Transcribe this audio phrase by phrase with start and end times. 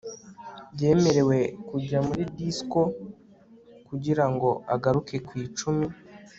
[0.79, 1.39] yemerewe
[1.69, 2.81] kujya muri disco
[3.87, 5.87] kugira ngo agaruke ku icumi